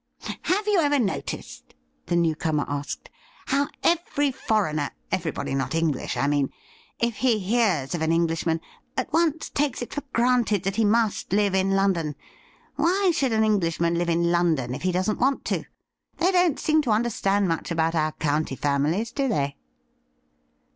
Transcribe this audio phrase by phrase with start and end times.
[0.51, 1.75] 'Have you ever noticed,'
[2.07, 3.11] the newcomer asked,'
[3.53, 6.49] how every foreigner— everybody not English, I mean—
[7.07, 8.61] if he heai s of an Englishman,
[8.97, 12.15] at once takes it for granted that he must live in London?
[12.77, 15.65] Why should an Englishman live in London if he doesn't want to?
[16.17, 19.55] They don't seem to understand much about our county families, do they